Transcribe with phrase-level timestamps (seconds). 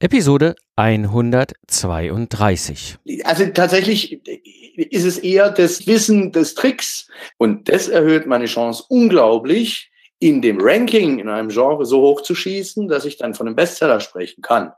[0.00, 2.98] Episode 132.
[3.24, 4.24] Also tatsächlich
[4.76, 9.90] ist es eher das Wissen des Tricks und das erhöht meine Chance unglaublich,
[10.20, 13.56] in dem Ranking in einem Genre so hoch zu schießen, dass ich dann von einem
[13.56, 14.70] Bestseller sprechen kann.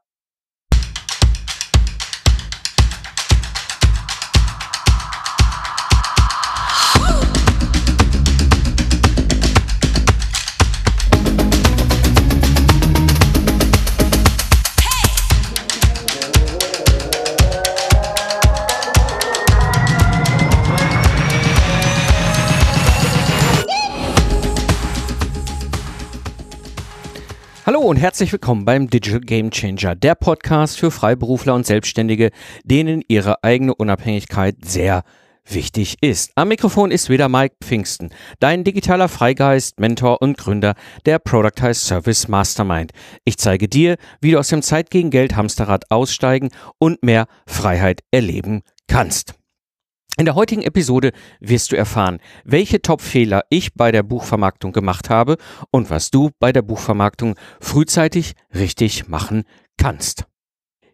[27.72, 32.32] Hallo und herzlich willkommen beim Digital Game Changer, der Podcast für Freiberufler und Selbstständige,
[32.64, 35.04] denen ihre eigene Unabhängigkeit sehr
[35.44, 36.32] wichtig ist.
[36.34, 40.74] Am Mikrofon ist wieder Mike Pfingsten, dein digitaler Freigeist, Mentor und Gründer
[41.06, 42.90] der Productize Service Mastermind.
[43.24, 46.48] Ich zeige dir, wie du aus dem Zeit gegen Geld Hamsterrad aussteigen
[46.80, 49.39] und mehr Freiheit erleben kannst.
[50.20, 55.38] In der heutigen Episode wirst du erfahren, welche Top-Fehler ich bei der Buchvermarktung gemacht habe
[55.70, 59.44] und was du bei der Buchvermarktung frühzeitig richtig machen
[59.78, 60.26] kannst.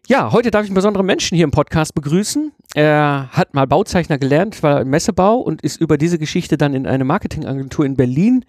[0.07, 2.53] Ja, heute darf ich einen besonderen Menschen hier im Podcast begrüßen.
[2.73, 6.87] Er hat mal Bauzeichner gelernt, war im Messebau und ist über diese Geschichte dann in
[6.87, 8.45] eine Marketingagentur in Berlin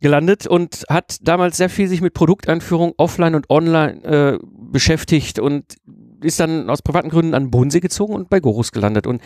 [0.00, 4.38] gelandet und hat damals sehr viel sich mit Produkteinführung offline und online äh,
[4.72, 5.76] beschäftigt und
[6.22, 9.06] ist dann aus privaten Gründen an den Bodensee gezogen und bei Gorus gelandet.
[9.06, 9.20] Und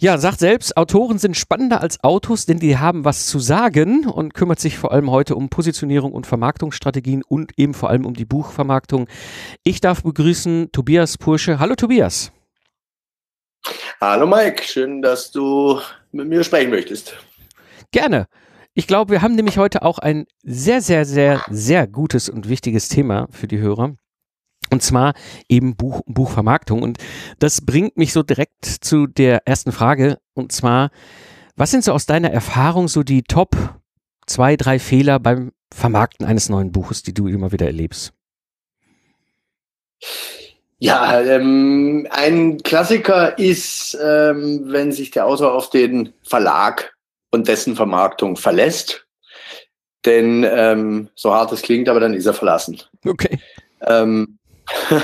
[0.00, 4.32] ja, sagt selbst, Autoren sind spannender als Autos, denn die haben was zu sagen und
[4.32, 8.24] kümmert sich vor allem heute um Positionierung und Vermarktungsstrategien und eben vor allem um die
[8.24, 9.08] Buchvermarktung.
[9.62, 11.58] Ich darf begrüßen Tobias Pursche.
[11.58, 12.32] Hallo Tobias.
[14.00, 15.78] Hallo Mike, schön, dass du
[16.12, 17.18] mit mir sprechen möchtest.
[17.92, 18.26] Gerne.
[18.72, 22.88] Ich glaube, wir haben nämlich heute auch ein sehr, sehr, sehr, sehr gutes und wichtiges
[22.88, 23.96] Thema für die Hörer.
[24.70, 25.14] Und zwar
[25.48, 26.82] eben Buch, Buchvermarktung.
[26.82, 26.98] Und
[27.38, 30.18] das bringt mich so direkt zu der ersten Frage.
[30.34, 30.90] Und zwar,
[31.56, 33.56] was sind so aus deiner Erfahrung so die Top
[34.26, 38.12] zwei, drei Fehler beim Vermarkten eines neuen Buches, die du immer wieder erlebst?
[40.78, 46.94] Ja, ähm, ein Klassiker ist, ähm, wenn sich der Autor auf den Verlag
[47.30, 49.06] und dessen Vermarktung verlässt.
[50.06, 52.80] Denn ähm, so hart es klingt, aber dann ist er verlassen.
[53.04, 53.38] Okay.
[53.82, 54.38] Ähm,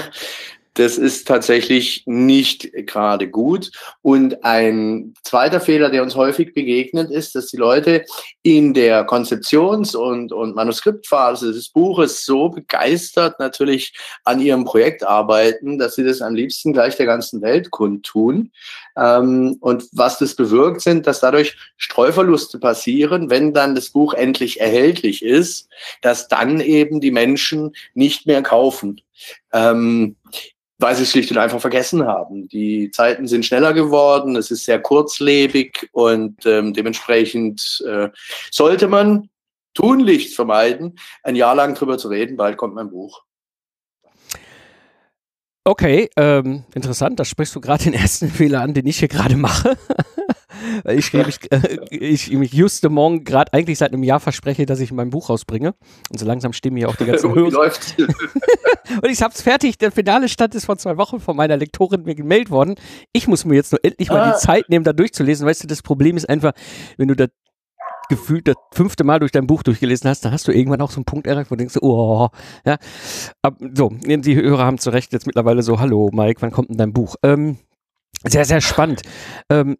[0.77, 3.71] Das ist tatsächlich nicht gerade gut.
[4.03, 8.04] Und ein zweiter Fehler, der uns häufig begegnet, ist, dass die Leute
[8.43, 13.94] in der Konzeptions- und, und Manuskriptphase des Buches so begeistert natürlich
[14.25, 18.53] an ihrem Projekt arbeiten, dass sie das am liebsten gleich der ganzen Welt kundtun.
[18.97, 24.61] Ähm, und was das bewirkt, sind, dass dadurch Streuverluste passieren, wenn dann das Buch endlich
[24.61, 25.69] erhältlich ist,
[26.03, 29.01] dass dann eben die Menschen nicht mehr kaufen.
[29.53, 30.17] Ähm,
[30.79, 32.49] weil sie es schlicht und einfach vergessen haben.
[32.49, 38.11] Die Zeiten sind schneller geworden, es ist sehr kurzlebig und ähm, dementsprechend äh,
[38.51, 39.31] sollte man
[39.73, 43.26] tunlichst vermeiden, ein Jahr lang drüber zu reden, bald kommt mein Buch.
[45.66, 49.37] Okay, ähm, interessant, da sprichst du gerade den ersten Fehler an, den ich hier gerade
[49.37, 49.77] mache.
[50.84, 54.93] ich, ich, äh, ich mich just morgen gerade eigentlich seit einem Jahr verspreche, dass ich
[54.93, 55.75] mein Buch rausbringe.
[56.09, 57.50] Und so langsam stimmen hier auch die ganzen Hörer.
[57.50, 57.97] läuft.
[57.99, 59.77] und ich hab's fertig.
[59.78, 62.77] Der finale Stand ist vor zwei Wochen von meiner Lektorin mir gemeldet worden.
[63.12, 64.33] Ich muss mir jetzt nur endlich mal ah.
[64.34, 65.48] die Zeit nehmen, da durchzulesen.
[65.48, 66.53] Weißt du, das Problem ist einfach,
[66.97, 67.27] wenn du da
[68.09, 70.97] gefühlt das fünfte Mal durch dein Buch durchgelesen hast, dann hast du irgendwann auch so
[70.97, 72.28] einen Punkt erreicht, wo du denkst, oh,
[72.65, 72.78] ja.
[73.43, 76.78] Aber, so, die Hörer haben zu Recht jetzt mittlerweile so, hallo Mike, wann kommt denn
[76.78, 77.16] dein Buch?
[77.22, 77.59] Ähm,
[78.25, 79.03] sehr, sehr spannend.
[79.50, 79.77] Ähm,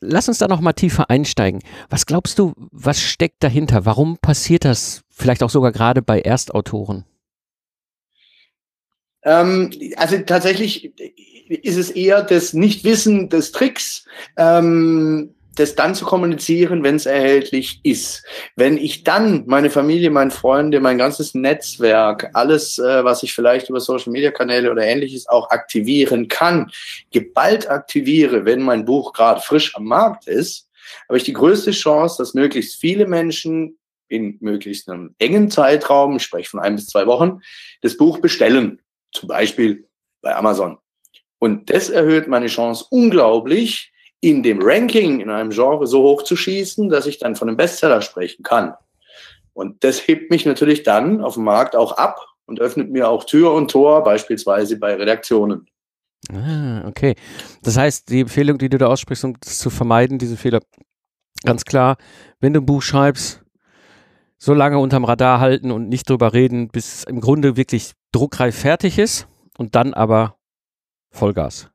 [0.00, 1.60] lass uns da noch mal tiefer einsteigen.
[1.88, 3.84] Was glaubst du, was steckt dahinter?
[3.86, 7.04] Warum passiert das vielleicht auch sogar gerade bei Erstautoren?
[9.22, 10.92] Ähm, also tatsächlich
[11.48, 14.06] ist es eher das Nichtwissen des Tricks.
[14.36, 18.24] Ähm, das dann zu kommunizieren, wenn es erhältlich ist.
[18.56, 23.68] Wenn ich dann meine Familie, meine Freunde, mein ganzes Netzwerk, alles, äh, was ich vielleicht
[23.68, 26.70] über Social-Media-Kanäle oder ähnliches auch aktivieren kann,
[27.12, 30.68] geballt aktiviere, wenn mein Buch gerade frisch am Markt ist,
[31.08, 36.22] habe ich die größte Chance, dass möglichst viele Menschen in möglichst einem engen Zeitraum, ich
[36.22, 37.40] spreche von ein bis zwei Wochen,
[37.82, 38.80] das Buch bestellen.
[39.12, 39.86] Zum Beispiel
[40.22, 40.78] bei Amazon.
[41.38, 43.89] Und das erhöht meine Chance unglaublich,
[44.20, 47.56] in dem Ranking in einem Genre so hoch zu schießen, dass ich dann von einem
[47.56, 48.74] Bestseller sprechen kann.
[49.52, 53.24] Und das hebt mich natürlich dann auf dem Markt auch ab und öffnet mir auch
[53.24, 55.66] Tür und Tor, beispielsweise bei Redaktionen.
[56.32, 57.14] Ah, okay.
[57.62, 60.60] Das heißt, die Empfehlung, die du da aussprichst, um das zu vermeiden, diese Fehler,
[61.44, 61.96] ganz klar,
[62.40, 63.42] wenn du ein Buch schreibst,
[64.36, 68.98] so lange unterm Radar halten und nicht drüber reden, bis im Grunde wirklich druckreif fertig
[68.98, 69.28] ist
[69.58, 70.36] und dann aber
[71.10, 71.69] Vollgas.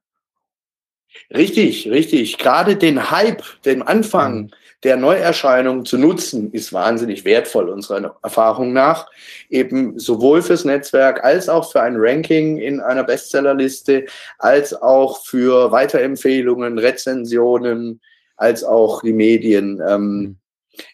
[1.33, 2.37] Richtig, richtig.
[2.37, 4.51] Gerade den Hype, den Anfang mhm.
[4.83, 9.09] der Neuerscheinung zu nutzen, ist wahnsinnig wertvoll, unserer Erfahrung nach.
[9.49, 14.05] Eben sowohl fürs Netzwerk als auch für ein Ranking in einer Bestsellerliste,
[14.37, 18.01] als auch für Weiterempfehlungen, Rezensionen,
[18.37, 19.81] als auch die Medien.
[19.87, 20.35] Ähm, mhm.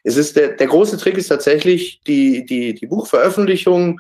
[0.04, 4.00] Es ist der, der große Trick ist tatsächlich die, die, die Buchveröffentlichung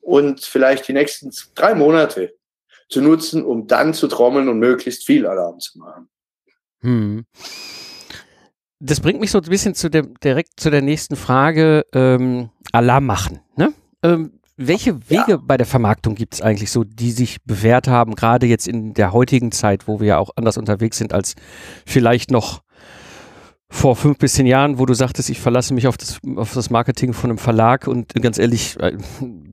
[0.00, 2.32] und vielleicht die nächsten drei Monate
[2.90, 6.08] zu nutzen, um dann zu trommeln und möglichst viel Alarm zu machen.
[6.80, 7.24] Hm.
[8.80, 13.06] Das bringt mich so ein bisschen zu dem, direkt zu der nächsten Frage, ähm, Alarm
[13.06, 13.40] machen.
[13.56, 13.72] Ne?
[14.02, 15.36] Ähm, welche Wege ja.
[15.42, 19.12] bei der Vermarktung gibt es eigentlich so, die sich bewährt haben, gerade jetzt in der
[19.12, 21.34] heutigen Zeit, wo wir ja auch anders unterwegs sind als
[21.86, 22.62] vielleicht noch
[23.70, 26.70] vor fünf bis zehn Jahren, wo du sagtest, ich verlasse mich auf das, auf das
[26.70, 28.98] Marketing von einem Verlag und ganz ehrlich, äh,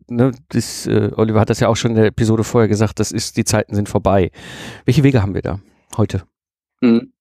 [0.09, 3.11] ne, das, äh, Oliver hat das ja auch schon in der Episode vorher gesagt, das
[3.11, 4.31] ist, die Zeiten sind vorbei.
[4.85, 5.59] Welche Wege haben wir da
[5.95, 6.23] heute?
[6.81, 7.11] Mhm.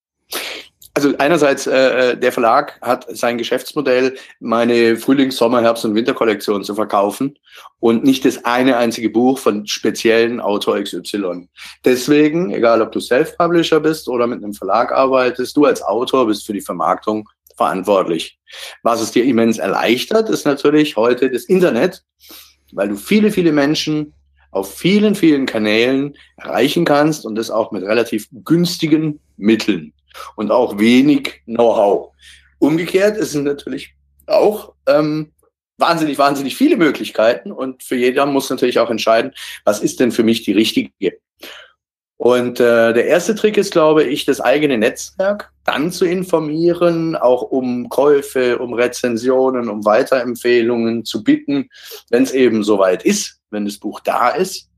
[0.96, 6.64] Also einerseits, äh, äh, der Verlag hat sein Geschäftsmodell, meine Frühlings-, Sommer-, Herbst- und Winterkollektion
[6.64, 7.38] zu verkaufen
[7.80, 11.50] und nicht das eine einzige Buch von speziellen Autor XY.
[11.84, 16.46] Deswegen, egal ob du Self-Publisher bist oder mit einem Verlag arbeitest, du als Autor bist
[16.46, 17.28] für die Vermarktung
[17.58, 18.38] verantwortlich.
[18.82, 22.04] Was es dir immens erleichtert, ist natürlich heute das Internet,
[22.72, 24.12] weil du viele, viele Menschen
[24.50, 29.92] auf vielen, vielen Kanälen erreichen kannst und das auch mit relativ günstigen Mitteln
[30.36, 32.12] und auch wenig Know-how.
[32.58, 33.94] Umgekehrt ist es natürlich
[34.26, 35.32] auch ähm,
[35.78, 39.32] wahnsinnig, wahnsinnig viele Möglichkeiten und für jeder muss natürlich auch entscheiden,
[39.64, 40.90] was ist denn für mich die richtige.
[42.18, 47.42] Und äh, der erste Trick ist, glaube ich, das eigene Netzwerk dann zu informieren, auch
[47.42, 51.68] um Käufe, um Rezensionen, um Weiterempfehlungen zu bitten,
[52.10, 54.70] wenn es eben soweit ist, wenn das Buch da ist.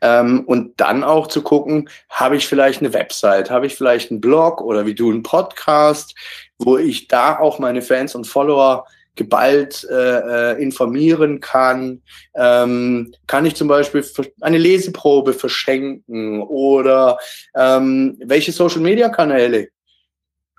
[0.00, 4.20] Ähm, und dann auch zu gucken, habe ich vielleicht eine Website, habe ich vielleicht einen
[4.20, 6.14] Blog oder wie du einen Podcast,
[6.58, 8.86] wo ich da auch meine Fans und Follower
[9.16, 12.02] geballt äh, äh informieren kann.
[12.34, 14.04] Ähm, kann ich zum Beispiel
[14.40, 17.18] eine Leseprobe verschenken oder
[17.54, 19.68] ähm, welche Social-Media-Kanäle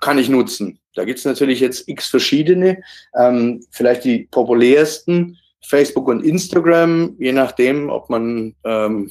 [0.00, 0.78] kann ich nutzen?
[0.94, 2.82] Da gibt es natürlich jetzt x verschiedene,
[3.14, 9.10] ähm, vielleicht die populärsten Facebook und Instagram, je nachdem, ob man ähm,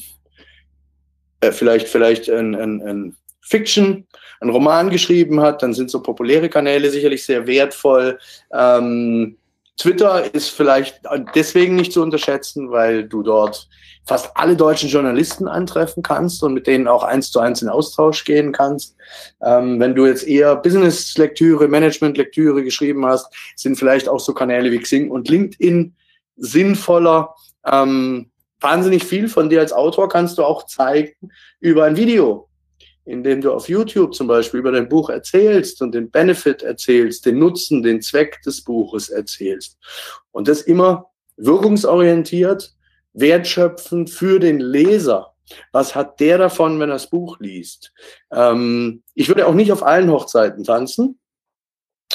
[1.41, 4.07] äh, vielleicht, vielleicht ein, ein, ein Fiction,
[4.42, 8.19] ein Roman geschrieben hat, dann sind so populäre Kanäle sicherlich sehr wertvoll.
[8.51, 9.38] Ähm,
[9.77, 11.01] Twitter ist vielleicht
[11.36, 13.68] deswegen nicht zu unterschätzen, weil du dort
[14.06, 18.24] fast alle deutschen Journalisten antreffen kannst und mit denen auch eins zu eins in Austausch
[18.24, 18.95] gehen kannst.
[19.42, 24.80] Ähm, wenn du jetzt eher Business-Lektüre, Management-Lektüre geschrieben hast, sind vielleicht auch so Kanäle wie
[24.80, 25.95] Xing und LinkedIn
[26.38, 27.36] sinnvoller.
[27.65, 32.48] Ähm, wahnsinnig viel von dir als Autor kannst du auch zeigen über ein Video,
[33.05, 37.39] indem du auf YouTube zum Beispiel über dein Buch erzählst und den Benefit erzählst, den
[37.39, 39.77] Nutzen, den Zweck des Buches erzählst.
[40.31, 42.73] Und das immer wirkungsorientiert,
[43.13, 45.33] wertschöpfend für den Leser.
[45.71, 47.93] Was hat der davon, wenn er das Buch liest?
[48.31, 51.19] Ähm, ich würde auch nicht auf allen Hochzeiten tanzen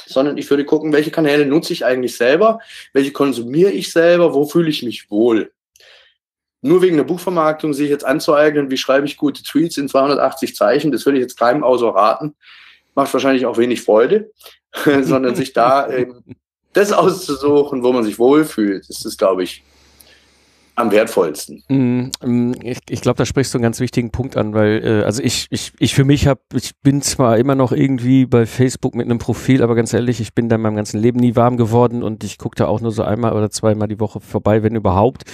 [0.06, 2.60] sondern ich würde gucken, welche Kanäle nutze ich eigentlich selber,
[2.92, 5.52] welche konsumiere ich selber, wo fühle ich mich wohl.
[6.62, 10.92] Nur wegen der Buchvermarktung sich jetzt anzueignen, wie schreibe ich gute Tweets in 280 Zeichen,
[10.92, 12.34] das würde ich jetzt keinem außer raten.
[12.94, 14.30] Macht wahrscheinlich auch wenig Freude,
[15.02, 16.22] sondern sich da ähm,
[16.72, 19.64] das auszusuchen, wo man sich wohlfühlt, das ist, glaube ich,
[20.76, 21.62] am wertvollsten.
[21.68, 25.04] Mm, mm, ich, ich glaube, da sprichst du einen ganz wichtigen Punkt an, weil äh,
[25.04, 28.94] also ich, ich, ich für mich habe, ich bin zwar immer noch irgendwie bei Facebook
[28.94, 31.56] mit einem Profil, aber ganz ehrlich, ich bin da in meinem ganzen Leben nie warm
[31.56, 34.74] geworden und ich gucke da auch nur so einmal oder zweimal die Woche vorbei, wenn
[34.74, 35.24] überhaupt.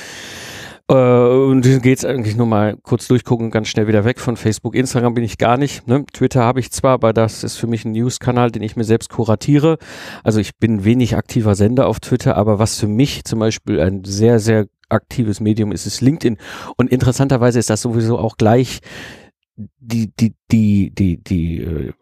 [0.88, 4.74] Äh, und dann geht's eigentlich nur mal kurz durchgucken, ganz schnell wieder weg von Facebook.
[4.74, 5.86] Instagram bin ich gar nicht.
[5.88, 6.04] Ne?
[6.12, 9.10] Twitter habe ich zwar, aber das ist für mich ein News-Kanal, den ich mir selbst
[9.10, 9.78] kuratiere.
[10.22, 14.04] Also ich bin wenig aktiver Sender auf Twitter, aber was für mich zum Beispiel ein
[14.04, 16.38] sehr, sehr aktives Medium ist, ist LinkedIn.
[16.76, 18.80] Und interessanterweise ist das sowieso auch gleich
[19.56, 21.92] die, die, die, die, die, äh,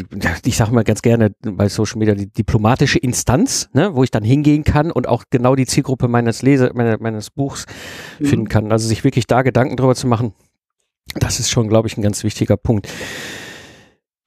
[0.44, 4.24] ich sage mal ganz gerne bei Social Media die diplomatische Instanz, ne, wo ich dann
[4.24, 7.66] hingehen kann und auch genau die Zielgruppe meines Lese, meine, meines Buchs
[8.18, 8.26] mhm.
[8.26, 8.72] finden kann.
[8.72, 10.34] Also sich wirklich da Gedanken drüber zu machen,
[11.14, 12.88] das ist schon, glaube ich, ein ganz wichtiger Punkt.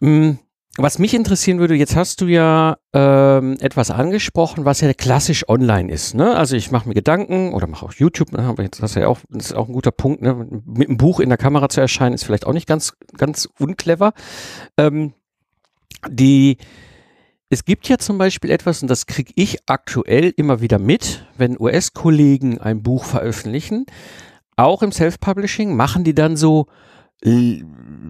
[0.01, 0.39] Mhm.
[0.77, 5.89] Was mich interessieren würde, jetzt hast du ja ähm, etwas angesprochen, was ja klassisch online
[5.89, 6.15] ist.
[6.15, 6.35] Ne?
[6.35, 8.39] Also ich mache mir Gedanken oder mache auch YouTube, ne?
[8.39, 10.35] aber jetzt hast du ja auch, das ist auch ein guter Punkt, ne?
[10.65, 14.11] mit einem Buch in der Kamera zu erscheinen, ist vielleicht auch nicht ganz, ganz unclever.
[14.77, 15.13] Ähm,
[16.09, 16.57] die,
[17.49, 21.59] es gibt ja zum Beispiel etwas, und das kriege ich aktuell immer wieder mit, wenn
[21.59, 23.85] US-Kollegen ein Buch veröffentlichen,
[24.55, 25.75] auch im Self-Publishing?
[25.75, 26.67] Machen die dann so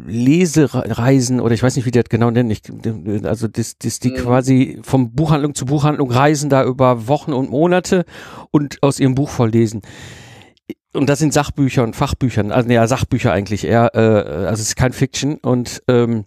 [0.08, 2.50] Lesereisen oder ich weiß nicht, wie die das genau nennen.
[2.52, 2.64] Ich,
[3.24, 4.16] also das, das die mhm.
[4.16, 8.04] quasi vom Buchhandlung zu Buchhandlung reisen da über Wochen und Monate
[8.52, 9.84] und aus ihrem Buch vorlesen.
[10.94, 14.00] Und das sind Sachbücher und Fachbücher, also ja, Sachbücher eigentlich eher, äh,
[14.48, 16.26] also es ist kein Fiction und ähm,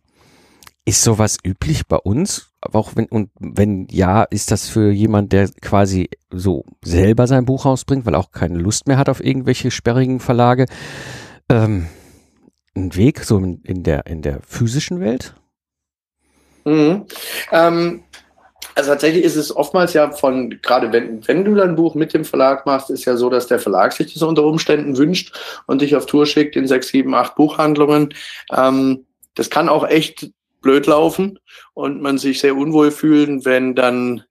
[0.88, 2.50] ist sowas üblich bei uns?
[2.62, 7.66] Auch wenn, und wenn ja, ist das für jemand, der quasi so selber sein Buch
[7.66, 10.64] rausbringt, weil auch keine Lust mehr hat auf irgendwelche sperrigen Verlage?
[11.50, 11.88] Ähm,
[12.74, 15.34] ein Weg so in, in, der, in der physischen Welt?
[16.64, 17.04] Mhm.
[17.52, 18.04] Ähm,
[18.74, 22.24] also tatsächlich ist es oftmals ja von, gerade wenn, wenn du dein Buch mit dem
[22.24, 25.94] Verlag machst, ist ja so, dass der Verlag sich das unter Umständen wünscht und dich
[25.96, 28.14] auf Tour schickt in sechs, sieben, acht Buchhandlungen.
[28.50, 29.04] Ähm,
[29.34, 30.30] das kann auch echt
[30.60, 31.38] blöd laufen
[31.74, 34.24] und man sich sehr unwohl fühlen, wenn dann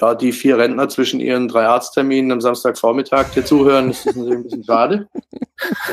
[0.00, 3.88] ja, die vier Rentner zwischen ihren drei Arztterminen am Samstagvormittag dir zuhören.
[3.88, 5.08] Das ist natürlich ein bisschen schade.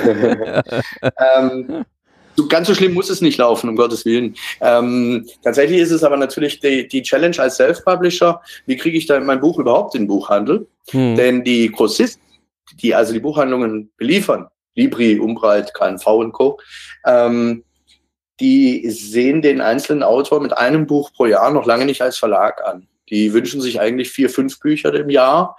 [1.38, 1.86] ähm,
[2.36, 4.36] so ganz so schlimm muss es nicht laufen, um Gottes Willen.
[4.62, 9.20] Ähm, tatsächlich ist es aber natürlich die, die Challenge als Self-Publisher, wie kriege ich da
[9.20, 10.68] mein Buch überhaupt in den Buchhandel?
[10.92, 11.16] Hm.
[11.16, 12.24] Denn die Grossisten,
[12.82, 16.60] die also die Buchhandlungen beliefern, Libri, Umbreit, KNV und Co.,
[17.06, 17.64] ähm,
[18.40, 22.66] die sehen den einzelnen Autor mit einem Buch pro Jahr noch lange nicht als Verlag
[22.66, 22.88] an.
[23.10, 25.58] Die wünschen sich eigentlich vier, fünf Bücher im Jahr,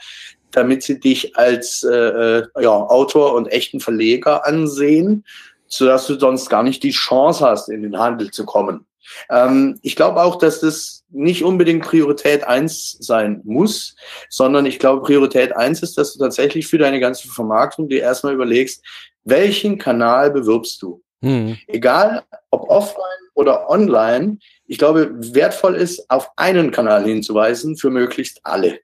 [0.52, 1.94] damit sie dich als äh,
[2.38, 5.24] äh ja, Autor und echten Verleger ansehen
[5.70, 8.86] sodass du sonst gar nicht die Chance hast, in den Handel zu kommen.
[9.30, 13.94] Ähm, ich glaube auch, dass das nicht unbedingt Priorität eins sein muss,
[14.28, 18.34] sondern ich glaube, Priorität eins ist, dass du tatsächlich für deine ganze Vermarktung dir erstmal
[18.34, 18.84] überlegst,
[19.24, 21.02] welchen Kanal bewirbst du?
[21.22, 21.58] Hm.
[21.66, 28.40] Egal, ob offline oder online, ich glaube, wertvoll ist, auf einen Kanal hinzuweisen für möglichst
[28.42, 28.80] alle,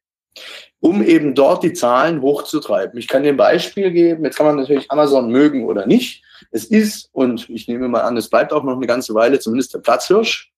[0.80, 2.98] um eben dort die Zahlen hochzutreiben.
[2.98, 6.22] Ich kann dir ein Beispiel geben, jetzt kann man natürlich Amazon mögen oder nicht.
[6.50, 9.72] Es ist, und ich nehme mal an, es bleibt auch noch eine ganze Weile, zumindest
[9.74, 10.52] der Platzhirsch.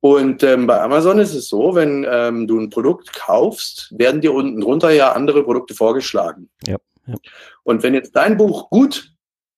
[0.00, 4.32] Und ähm, bei Amazon ist es so, wenn ähm, du ein Produkt kaufst, werden dir
[4.32, 6.48] unten drunter ja andere Produkte vorgeschlagen.
[6.66, 7.14] Ja, ja.
[7.62, 9.12] Und wenn jetzt dein Buch gut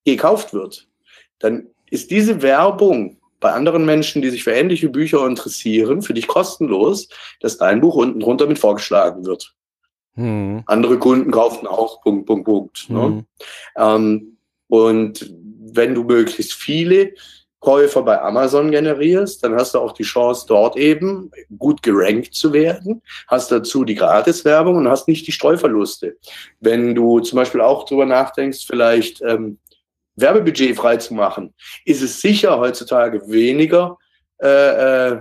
[0.04, 0.86] gekauft wird,
[1.44, 6.26] dann ist diese Werbung bei anderen Menschen, die sich für ähnliche Bücher interessieren, für dich
[6.26, 7.08] kostenlos,
[7.40, 9.54] dass dein Buch unten drunter mit vorgeschlagen wird.
[10.14, 10.62] Hm.
[10.64, 12.88] Andere Kunden kaufen auch Punkt, Punkt, Punkt.
[12.88, 13.02] Ne?
[13.04, 13.16] Hm.
[13.16, 13.24] Ne?
[13.76, 14.36] Ähm,
[14.68, 15.34] und
[15.74, 17.12] wenn du möglichst viele
[17.60, 22.52] Käufer bei Amazon generierst, dann hast du auch die Chance, dort eben gut gerankt zu
[22.52, 26.16] werden, hast dazu die Gratiswerbung und hast nicht die Streuverluste.
[26.60, 29.58] Wenn du zum Beispiel auch drüber nachdenkst, vielleicht ähm,
[30.16, 31.54] Werbebudget freizumachen,
[31.84, 33.98] ist es sicher heutzutage weniger
[34.42, 35.20] äh, äh,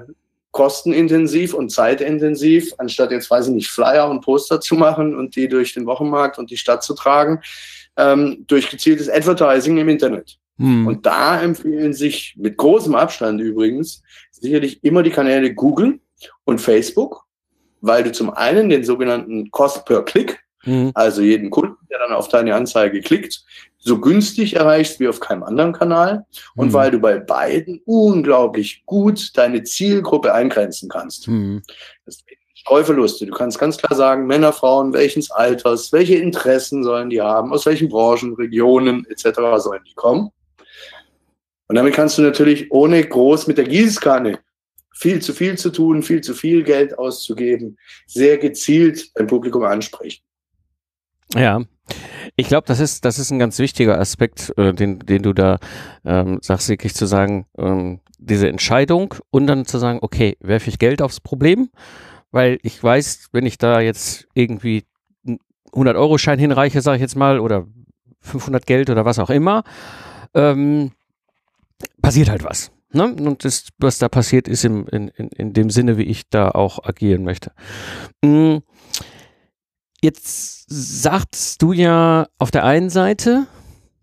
[0.51, 5.47] kostenintensiv und zeitintensiv, anstatt jetzt, weiß ich nicht, Flyer und Poster zu machen und die
[5.47, 7.41] durch den Wochenmarkt und die Stadt zu tragen,
[7.97, 10.37] ähm, durch gezieltes Advertising im Internet.
[10.57, 10.85] Hm.
[10.85, 15.99] Und da empfehlen sich mit großem Abstand übrigens sicherlich immer die Kanäle Google
[16.45, 17.25] und Facebook,
[17.81, 20.91] weil du zum einen den sogenannten Cost per Click, hm.
[20.93, 23.43] also jeden Kunden, der dann auf deine Anzeige klickt,
[23.83, 26.25] so günstig erreichst wie auf keinem anderen Kanal
[26.55, 26.73] und hm.
[26.73, 31.27] weil du bei beiden unglaublich gut deine Zielgruppe eingrenzen kannst.
[31.27, 31.61] Hm.
[32.55, 33.25] Streuverluste.
[33.25, 37.65] Du kannst ganz klar sagen, Männer, Frauen, welches Alters, welche Interessen sollen die haben, aus
[37.65, 39.39] welchen Branchen, Regionen etc.
[39.57, 40.29] sollen die kommen.
[41.67, 44.39] Und damit kannst du natürlich ohne groß mit der Gießkanne
[44.93, 50.23] viel zu viel zu tun, viel zu viel Geld auszugeben, sehr gezielt dein Publikum ansprechen.
[51.35, 51.61] Ja,
[52.35, 55.59] ich glaube, das ist, das ist ein ganz wichtiger Aspekt, äh, den, den du da
[56.05, 60.79] ähm, sagst, wirklich zu sagen, ähm, diese Entscheidung und dann zu sagen, okay, werfe ich
[60.79, 61.69] Geld aufs Problem
[62.33, 64.83] weil ich weiß, wenn ich da jetzt irgendwie
[65.71, 67.67] 100 Euro Schein hinreiche, sage ich jetzt mal, oder
[68.21, 69.63] 500 Geld oder was auch immer,
[70.33, 70.91] ähm,
[72.01, 72.71] passiert halt was.
[72.91, 73.13] Ne?
[73.13, 76.49] Und das, was da passiert, ist im, in, in, in dem Sinne, wie ich da
[76.49, 77.51] auch agieren möchte.
[78.23, 78.57] Mm,
[80.03, 83.47] jetzt sagst du ja auf der einen Seite,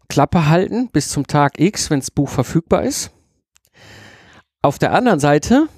[0.09, 3.13] Klappe halten bis zum Tag X, wenn das Buch verfügbar ist.
[4.63, 5.69] Auf der anderen Seite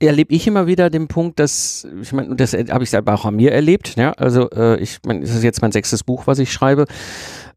[0.00, 3.36] erlebe ich immer wieder den Punkt, dass, ich meine, das habe ich aber auch an
[3.36, 6.52] mir erlebt, ja, also äh, ich meine, das ist jetzt mein sechstes Buch, was ich
[6.52, 6.86] schreibe.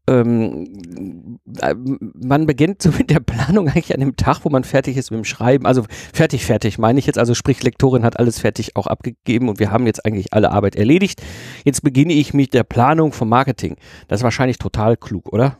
[0.08, 4.96] Ähm, äh, man beginnt so mit der Planung eigentlich an dem Tag, wo man fertig
[4.96, 5.66] ist mit dem Schreiben.
[5.66, 7.18] Also fertig, fertig meine ich jetzt.
[7.18, 10.76] Also sprich, Lektorin hat alles fertig auch abgegeben und wir haben jetzt eigentlich alle Arbeit
[10.76, 11.22] erledigt.
[11.64, 13.76] Jetzt beginne ich mit der Planung vom Marketing.
[14.08, 15.58] Das ist wahrscheinlich total klug, oder?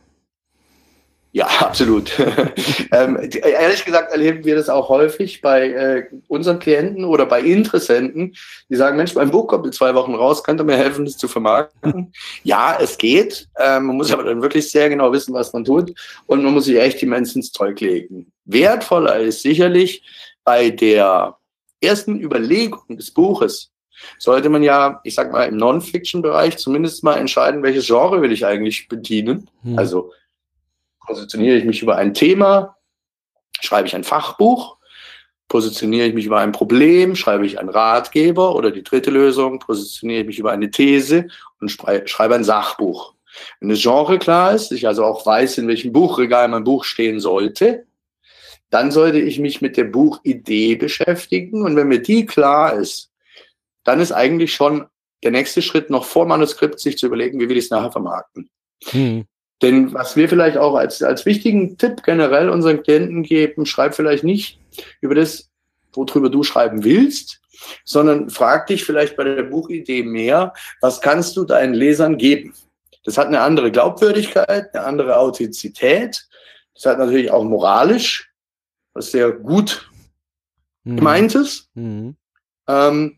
[1.39, 2.11] Ja, Absolut.
[2.93, 8.35] ähm, ehrlich gesagt erleben wir das auch häufig bei äh, unseren Klienten oder bei Interessenten,
[8.69, 11.29] die sagen, Mensch, mein Buch kommt in zwei Wochen raus, könnte mir helfen, das zu
[11.29, 12.13] vermarkten?
[12.43, 13.49] ja, es geht.
[13.57, 15.95] Ähm, man muss aber dann wirklich sehr genau wissen, was man tut
[16.27, 18.33] und man muss sich echt immens ins Zeug legen.
[18.45, 20.03] Wertvoller ist sicherlich
[20.43, 21.37] bei der
[21.81, 23.71] ersten Überlegung des Buches,
[24.19, 28.45] sollte man ja, ich sag mal, im Non-Fiction-Bereich zumindest mal entscheiden, welches Genre will ich
[28.45, 29.49] eigentlich bedienen.
[29.63, 29.79] Hm.
[29.79, 30.13] Also
[31.09, 32.77] positioniere ich mich über ein Thema,
[33.61, 34.77] schreibe ich ein Fachbuch,
[35.49, 40.21] positioniere ich mich über ein Problem, schreibe ich einen Ratgeber oder die dritte Lösung, positioniere
[40.21, 41.29] ich mich über eine These
[41.61, 43.15] und schreibe ein Sachbuch.
[43.59, 47.21] Wenn das Genre klar ist, ich also auch weiß, in welchem Buchregal mein Buch stehen
[47.21, 47.87] sollte,
[48.69, 53.11] dann sollte ich mich mit der Buchidee beschäftigen und wenn mir die klar ist,
[53.85, 54.87] dann ist eigentlich schon
[55.25, 58.51] der nächste Schritt noch vor Manuskript, sich zu überlegen, wie will ich es nachher vermarkten.
[58.91, 59.25] Hm.
[59.63, 64.25] Denn was wir vielleicht auch als, als wichtigen Tipp generell unseren Klienten geben, schreib vielleicht
[64.25, 64.61] nicht
[65.01, 65.51] über das,
[65.93, 67.41] worüber du schreiben willst,
[67.85, 72.55] sondern frag dich vielleicht bei der Buchidee mehr, was kannst du deinen Lesern geben?
[73.05, 76.29] Das hat eine andere Glaubwürdigkeit, eine andere Authentizität.
[76.75, 78.29] Das hat natürlich auch moralisch
[78.99, 79.91] was sehr gut
[80.85, 80.97] mhm.
[80.97, 81.71] gemeintes.
[81.75, 82.17] Mhm.
[82.67, 83.18] Ähm,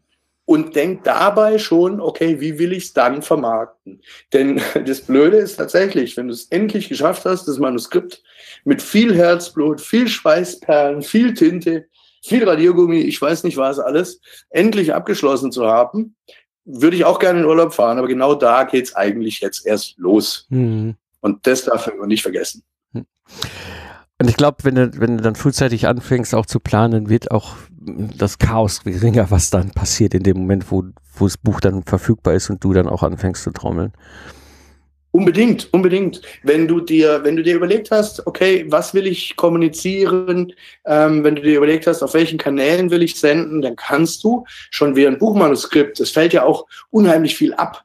[0.50, 4.02] und denkt dabei schon, okay, wie will ich es dann vermarkten?
[4.32, 8.20] Denn das Blöde ist tatsächlich, wenn du es endlich geschafft hast, das Manuskript
[8.64, 11.86] mit viel Herzblut, viel Schweißperlen, viel Tinte,
[12.24, 16.16] viel Radiergummi, ich weiß nicht was alles, endlich abgeschlossen zu haben,
[16.64, 19.98] würde ich auch gerne in Urlaub fahren, aber genau da geht es eigentlich jetzt erst
[19.98, 20.48] los.
[20.48, 20.96] Mhm.
[21.20, 22.64] Und das darf man nicht vergessen.
[22.92, 23.06] Hm.
[24.18, 27.54] Und ich glaube, wenn du, wenn du dann frühzeitig anfängst, auch zu planen, wird auch
[28.16, 32.34] das Chaos geringer, was dann passiert in dem Moment, wo, wo das Buch dann verfügbar
[32.34, 33.92] ist und du dann auch anfängst zu trommeln.
[35.12, 36.22] Unbedingt, unbedingt.
[36.44, 40.52] Wenn du dir, wenn du dir überlegt hast, okay, was will ich kommunizieren,
[40.84, 44.44] ähm, wenn du dir überlegt hast, auf welchen Kanälen will ich senden, dann kannst du
[44.70, 47.84] schon wie ein Buchmanuskript, es fällt ja auch unheimlich viel ab.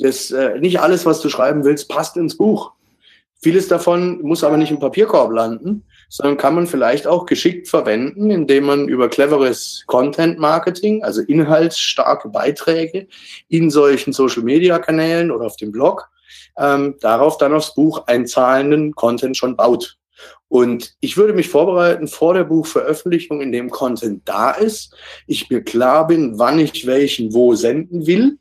[0.00, 2.72] Das, äh, nicht alles, was du schreiben willst, passt ins Buch.
[3.40, 8.30] Vieles davon muss aber nicht im Papierkorb landen, sondern kann man vielleicht auch geschickt verwenden,
[8.30, 13.06] indem man über cleveres Content Marketing, also inhaltsstarke Beiträge
[13.48, 16.08] in solchen Social Media Kanälen oder auf dem Blog,
[16.58, 19.96] ähm, darauf dann aufs Buch einzahlenden Content schon baut.
[20.48, 24.94] Und ich würde mich vorbereiten vor der Buchveröffentlichung, in dem Content da ist.
[25.26, 28.38] Ich mir klar bin, wann ich welchen wo senden will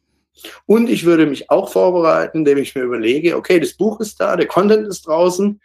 [0.66, 4.36] und ich würde mich auch vorbereiten, indem ich mir überlege, okay, das Buch ist da,
[4.36, 5.62] der Content ist draußen.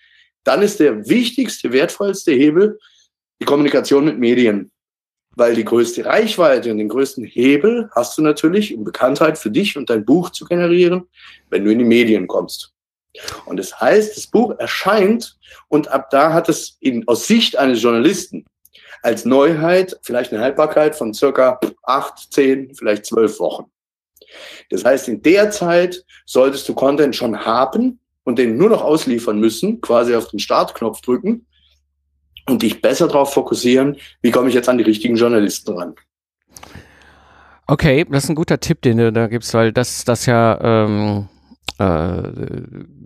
[0.48, 2.78] Dann ist der wichtigste, wertvollste Hebel
[3.38, 4.70] die Kommunikation mit Medien.
[5.36, 9.76] Weil die größte Reichweite und den größten Hebel hast du natürlich, um Bekanntheit für dich
[9.76, 11.06] und dein Buch zu generieren,
[11.50, 12.72] wenn du in die Medien kommst.
[13.44, 15.36] Und das heißt, das Buch erscheint
[15.68, 18.46] und ab da hat es in, aus Sicht eines Journalisten
[19.02, 23.70] als Neuheit vielleicht eine Haltbarkeit von circa acht, zehn, vielleicht zwölf Wochen.
[24.70, 29.40] Das heißt, in der Zeit solltest du Content schon haben und den nur noch ausliefern
[29.40, 31.46] müssen, quasi auf den Startknopf drücken
[32.46, 35.94] und dich besser darauf fokussieren, wie komme ich jetzt an die richtigen Journalisten ran.
[37.66, 41.28] Okay, das ist ein guter Tipp, den du da gibst, weil das, das ja, ähm,
[41.78, 42.32] äh,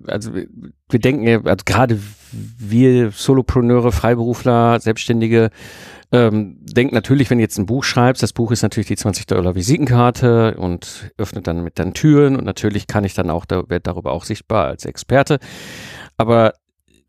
[0.07, 1.99] also wir denken ja, also gerade
[2.33, 5.51] wir Solopreneure, Freiberufler, Selbstständige,
[6.11, 9.27] ähm, denk natürlich, wenn du jetzt ein Buch schreibst, das Buch ist natürlich die 20
[9.27, 13.69] Dollar Visitenkarte und öffnet dann mit deinen Türen und natürlich kann ich dann auch, da
[13.69, 15.39] werde darüber auch sichtbar als Experte.
[16.17, 16.55] Aber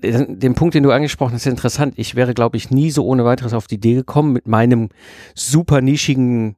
[0.01, 1.93] den Punkt, den du angesprochen hast, ist interessant.
[1.97, 4.89] Ich wäre, glaube ich, nie so ohne weiteres auf die Idee gekommen, mit meinem
[5.33, 6.57] super nischigen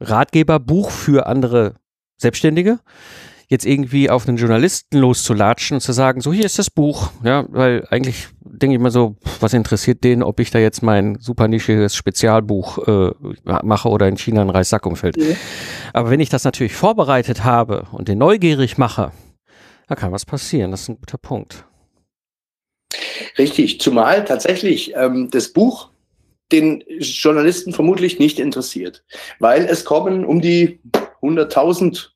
[0.00, 1.74] Ratgeberbuch für andere
[2.16, 2.80] Selbstständige
[3.54, 7.46] jetzt irgendwie auf einen Journalisten loszulatschen und zu sagen, so hier ist das Buch, ja,
[7.48, 11.48] weil eigentlich denke ich mal so, was interessiert den, ob ich da jetzt mein super
[11.48, 13.10] nischiges Spezialbuch äh,
[13.62, 15.16] mache oder in China ein Reissack umfällt.
[15.16, 15.34] Ja.
[15.92, 19.12] Aber wenn ich das natürlich vorbereitet habe und den neugierig mache,
[19.86, 20.70] da kann was passieren.
[20.70, 21.64] Das ist ein guter Punkt.
[23.38, 25.90] Richtig, zumal tatsächlich ähm, das Buch
[26.52, 29.04] den Journalisten vermutlich nicht interessiert,
[29.40, 30.80] weil es kommen um die
[31.22, 32.13] 100.000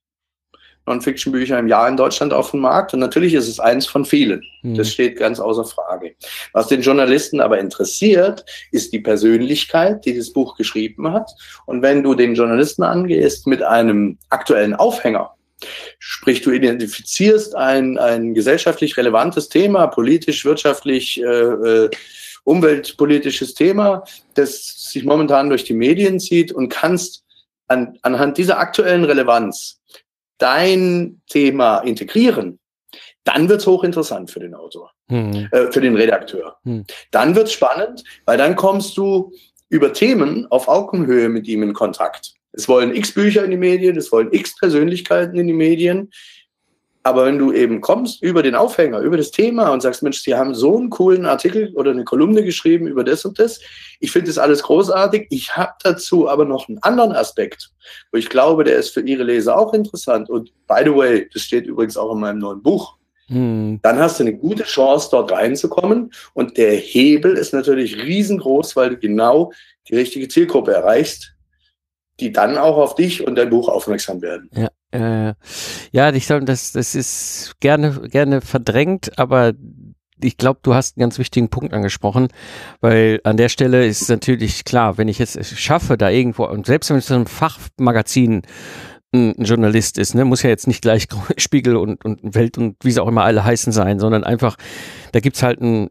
[0.89, 2.95] Non-Fiction-Bücher im Jahr in Deutschland auf den Markt.
[2.95, 4.43] Und natürlich ist es eins von vielen.
[4.63, 4.75] Mhm.
[4.75, 6.15] Das steht ganz außer Frage.
[6.53, 11.31] Was den Journalisten aber interessiert, ist die Persönlichkeit, die das Buch geschrieben hat.
[11.67, 15.35] Und wenn du den Journalisten angehst mit einem aktuellen Aufhänger,
[15.99, 21.91] Sprich, du identifizierst ein, ein gesellschaftlich relevantes Thema, politisch, wirtschaftlich, äh, äh,
[22.45, 27.25] umweltpolitisches Thema, das sich momentan durch die Medien zieht und kannst
[27.67, 29.81] an, anhand dieser aktuellen Relevanz
[30.39, 32.59] dein Thema integrieren,
[33.25, 34.93] dann wird's hochinteressant für den Autor.
[35.33, 35.49] hm.
[35.53, 36.57] äh, für den Redakteur.
[36.65, 36.85] Hm.
[37.11, 39.33] Dann wird's spannend, weil dann kommst du
[39.69, 42.35] über Themen auf Augenhöhe mit ihm in Kontakt.
[42.53, 46.11] Es wollen x Bücher in die Medien, es wollen x Persönlichkeiten in die Medien.
[47.09, 50.35] Aber wenn du eben kommst über den Aufhänger, über das Thema und sagst, Mensch, Sie
[50.35, 53.61] haben so einen coolen Artikel oder eine Kolumne geschrieben über das und das,
[53.99, 57.71] ich finde das alles großartig, ich habe dazu aber noch einen anderen Aspekt,
[58.13, 60.29] wo ich glaube, der ist für Ihre Leser auch interessant.
[60.29, 62.99] Und by the way, das steht übrigens auch in meinem neuen Buch.
[63.29, 63.79] Hm.
[63.81, 66.13] Dann hast du eine gute Chance, dort reinzukommen.
[66.35, 69.51] Und der Hebel ist natürlich riesengroß, weil du genau
[69.89, 71.33] die richtige Zielgruppe erreichst,
[72.21, 74.51] die dann auch auf dich und dein Buch aufmerksam werden.
[74.53, 74.69] Ja.
[74.91, 75.35] Äh,
[75.93, 79.53] ja, ich glaube, das, das ist gerne, gerne verdrängt, aber
[80.21, 82.29] ich glaube, du hast einen ganz wichtigen Punkt angesprochen,
[82.81, 86.91] weil an der Stelle ist natürlich klar, wenn ich jetzt schaffe, da irgendwo, und selbst
[86.91, 88.43] wenn es so ein Fachmagazin
[89.15, 91.07] ein Journalist ist, ne, muss ja jetzt nicht gleich
[91.39, 94.57] Spiegel und, und Welt und wie sie auch immer alle heißen sein, sondern einfach,
[95.13, 95.89] da gibt's halt ein,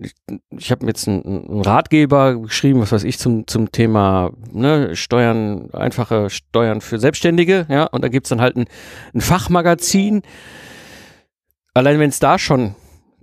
[0.51, 5.71] ich habe jetzt einen, einen Ratgeber geschrieben, was weiß ich, zum, zum Thema ne, Steuern,
[5.73, 8.65] einfache Steuern für Selbstständige, ja, und da gibt's dann halt ein,
[9.13, 10.21] ein Fachmagazin.
[11.73, 12.75] Allein wenn es da schon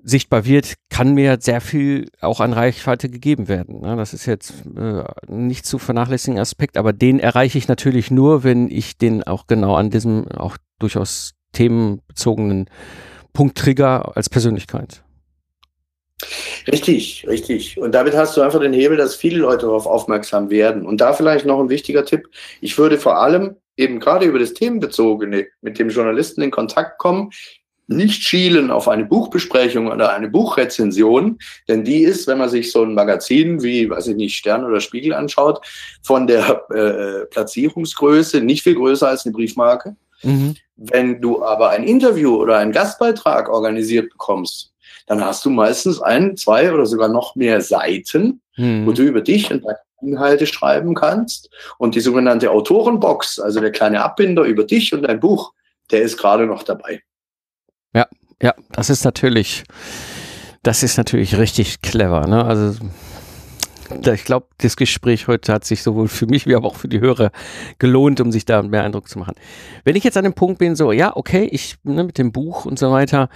[0.04, 3.82] sichtbar wird, kann mir sehr viel auch an Reichweite gegeben werden.
[3.82, 8.44] Ja, das ist jetzt äh, nicht zu vernachlässigen Aspekt, aber den erreiche ich natürlich nur,
[8.44, 12.68] wenn ich den auch genau an diesem auch durchaus themenbezogenen
[13.32, 15.02] Punkt trigger als Persönlichkeit.
[16.70, 17.78] Richtig, richtig.
[17.78, 20.86] Und damit hast du einfach den Hebel, dass viele Leute darauf aufmerksam werden.
[20.86, 22.28] Und da vielleicht noch ein wichtiger Tipp.
[22.60, 27.30] Ich würde vor allem eben gerade über das Themenbezogene mit dem Journalisten in Kontakt kommen,
[27.86, 32.82] nicht schielen auf eine Buchbesprechung oder eine Buchrezension, denn die ist, wenn man sich so
[32.82, 35.60] ein Magazin wie, weiß ich nicht, Stern oder Spiegel anschaut,
[36.02, 39.96] von der äh, Platzierungsgröße nicht viel größer als eine Briefmarke.
[40.22, 40.56] Mhm.
[40.76, 44.72] Wenn du aber ein Interview oder einen Gastbeitrag organisiert bekommst,
[45.06, 48.86] dann hast du meistens ein, zwei oder sogar noch mehr Seiten, mhm.
[48.86, 51.50] wo du über dich und deine Inhalte schreiben kannst.
[51.78, 55.52] Und die sogenannte Autorenbox, also der kleine Abbinder über dich und dein Buch,
[55.90, 57.02] der ist gerade noch dabei.
[58.42, 59.64] Ja, das ist natürlich,
[60.62, 62.26] das ist natürlich richtig clever.
[62.26, 62.44] Ne?
[62.44, 62.78] Also
[64.12, 67.30] ich glaube, das Gespräch heute hat sich sowohl für mich wie auch für die Hörer
[67.78, 69.34] gelohnt, um sich da mehr Eindruck zu machen.
[69.84, 72.64] Wenn ich jetzt an dem Punkt bin, so, ja, okay, ich ne, mit dem Buch
[72.64, 73.28] und so weiter,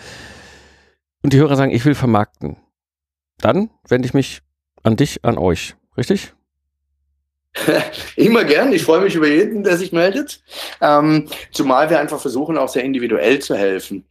[1.23, 2.57] und die Hörer sagen, ich will vermarkten,
[3.39, 4.41] dann wende ich mich
[4.83, 6.35] an dich, an euch, richtig?
[8.17, 8.73] Immer gern.
[8.73, 10.41] Ich freue mich über jeden, der sich meldet.
[10.81, 14.05] Ähm, zumal wir einfach versuchen, auch sehr individuell zu helfen.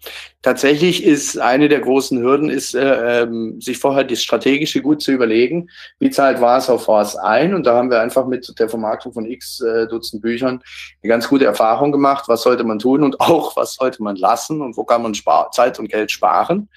[0.47, 5.11] Tatsächlich ist eine der großen Hürden, ist, äh, ähm, sich vorher das Strategische gut zu
[5.11, 5.69] überlegen.
[5.99, 7.53] Wie zahlt was auf was ein?
[7.53, 10.61] Und da haben wir einfach mit der Vermarktung von x äh, Dutzend Büchern
[11.03, 12.29] eine ganz gute Erfahrung gemacht.
[12.29, 15.13] Was sollte man tun und auch was sollte man lassen und wo kann man
[15.51, 16.69] Zeit und Geld sparen?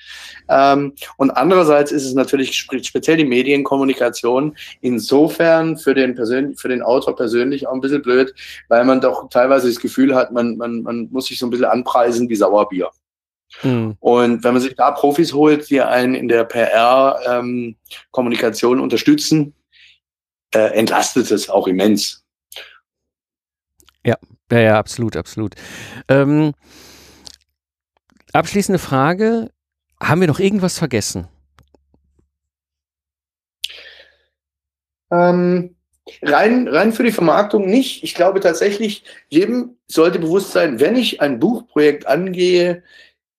[0.49, 6.83] Ähm, und andererseits ist es natürlich speziell die Medienkommunikation insofern für den persönlichen für den
[6.83, 8.35] Autor persönlich auch ein bisschen blöd,
[8.69, 11.67] weil man doch teilweise das Gefühl hat, man, man, man muss sich so ein bisschen
[11.67, 12.91] anpreisen wie Sauerbier.
[13.63, 13.97] Mhm.
[14.01, 19.55] Und wenn man sich da Profis holt, die einen in der PR-Kommunikation ähm, unterstützen,
[20.55, 22.23] äh, entlastet es auch immens.
[24.05, 24.17] Ja,
[24.51, 25.55] ja, ja, absolut, absolut.
[26.09, 26.53] Ähm,
[28.33, 29.51] abschließende Frage.
[30.03, 31.29] Haben wir noch irgendwas vergessen?
[35.11, 35.77] Ähm,
[36.23, 38.03] Rein, rein für die Vermarktung nicht.
[38.03, 42.83] Ich glaube tatsächlich, jedem sollte bewusst sein, wenn ich ein Buchprojekt angehe,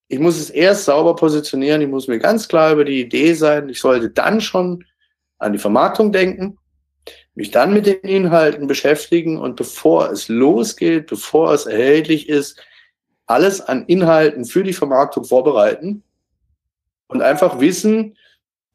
[0.07, 3.69] ich muss es erst sauber positionieren, ich muss mir ganz klar über die Idee sein,
[3.69, 4.83] ich sollte dann schon
[5.37, 6.57] an die Vermarktung denken,
[7.33, 12.61] mich dann mit den Inhalten beschäftigen und bevor es losgeht, bevor es erhältlich ist,
[13.25, 16.03] alles an Inhalten für die Vermarktung vorbereiten
[17.07, 18.17] und einfach wissen,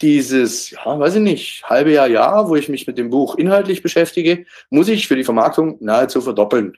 [0.03, 3.83] dieses, ja, weiß ich nicht, halbe Jahr, Jahr, wo ich mich mit dem Buch inhaltlich
[3.83, 6.77] beschäftige, muss ich für die Vermarktung nahezu verdoppeln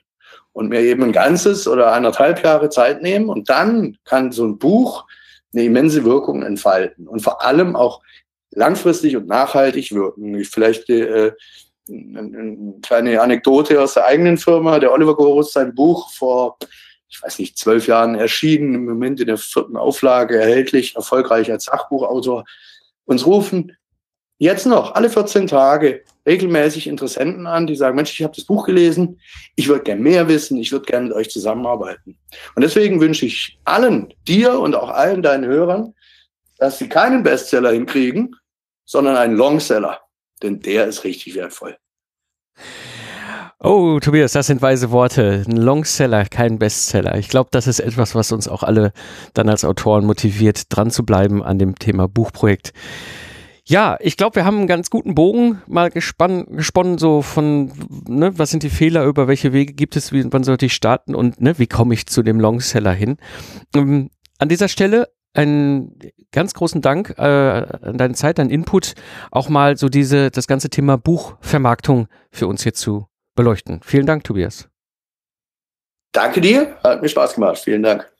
[0.53, 4.57] und mir eben ein ganzes oder anderthalb Jahre Zeit nehmen und dann kann so ein
[4.57, 5.05] Buch
[5.53, 8.01] eine immense Wirkung entfalten und vor allem auch
[8.51, 10.43] langfristig und nachhaltig wirken.
[10.43, 11.33] Vielleicht äh,
[11.89, 14.79] eine kleine Anekdote aus der eigenen Firma.
[14.79, 16.57] Der Oliver Gorus, sein Buch vor,
[17.07, 21.65] ich weiß nicht, zwölf Jahren erschienen, im Moment in der vierten Auflage erhältlich, erfolgreich als
[21.65, 22.45] Sachbuchautor
[23.09, 23.75] uns rufen
[24.37, 28.67] jetzt noch alle 14 Tage regelmäßig Interessenten an, die sagen, Mensch, ich habe das Buch
[28.67, 29.19] gelesen,
[29.55, 32.19] ich würde gern mehr wissen, ich würde gern mit euch zusammenarbeiten.
[32.55, 35.95] Und deswegen wünsche ich allen, dir und auch allen deinen Hörern,
[36.59, 38.35] dass sie keinen Bestseller hinkriegen,
[38.85, 40.01] sondern einen Longseller.
[40.43, 41.77] Denn der ist richtig wertvoll.
[43.61, 45.43] Oh, Tobias, das sind weise Worte.
[45.45, 47.17] Ein Longseller, kein Bestseller.
[47.17, 48.93] Ich glaube, das ist etwas, was uns auch alle
[49.33, 52.71] dann als Autoren motiviert, dran zu bleiben an dem Thema Buchprojekt.
[53.65, 57.73] Ja, ich glaube, wir haben einen ganz guten Bogen mal gespann, gesponnen, so von,
[58.07, 61.13] ne, was sind die Fehler, über welche Wege gibt es, wie, wann sollte ich starten
[61.13, 63.17] und ne, wie komme ich zu dem Longseller hin.
[63.75, 65.99] Ähm, an dieser Stelle einen
[66.31, 68.93] ganz großen Dank äh, an deine Zeit, deinen Input,
[69.31, 73.08] auch mal so diese, das ganze Thema Buchvermarktung für uns hier zu
[73.39, 73.79] beleuchten.
[73.83, 74.67] Vielen Dank, Tobias.
[76.11, 77.57] Danke dir, hat mir Spaß gemacht.
[77.57, 78.11] Vielen Dank.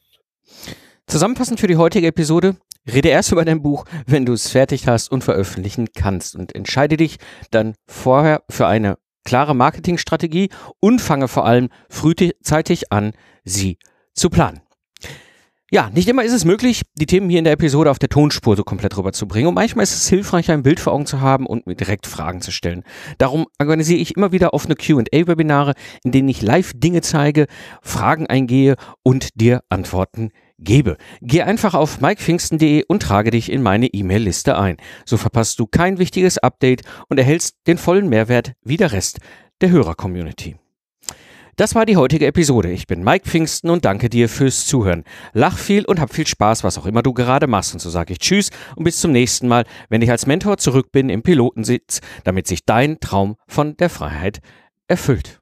[1.08, 2.55] Zusammenfassend für die heutige Episode,
[2.88, 6.95] Rede erst über dein Buch, wenn du es fertig hast und veröffentlichen kannst und entscheide
[6.95, 7.17] dich
[7.51, 13.12] dann vorher für eine klare Marketingstrategie und fange vor allem frühzeitig an,
[13.43, 13.77] sie
[14.13, 14.62] zu planen.
[15.71, 18.55] Ja, nicht immer ist es möglich, die Themen hier in der Episode auf der Tonspur
[18.55, 19.49] so komplett rüberzubringen.
[19.49, 22.41] Und manchmal ist es hilfreich, ein Bild vor Augen zu haben und mir direkt Fragen
[22.41, 22.84] zu stellen.
[23.19, 27.45] Darum organisiere ich immer wieder offene QA-Webinare, in denen ich live Dinge zeige,
[27.84, 30.97] Fragen eingehe und dir Antworten gebe.
[31.21, 34.77] Geh einfach auf mikepfingsten.de und trage dich in meine E-Mail-Liste ein.
[35.05, 39.19] So verpasst du kein wichtiges Update und erhältst den vollen Mehrwert wie der Rest
[39.62, 40.55] der Hörer-Community.
[41.60, 42.72] Das war die heutige Episode.
[42.72, 45.04] Ich bin Mike Pfingsten und danke dir fürs Zuhören.
[45.34, 47.74] Lach viel und hab viel Spaß, was auch immer du gerade machst.
[47.74, 50.93] Und so sage ich Tschüss und bis zum nächsten Mal, wenn ich als Mentor zurück
[50.93, 54.39] bin im Pilotensitz, damit sich dein Traum von der Freiheit
[54.88, 55.41] erfüllt.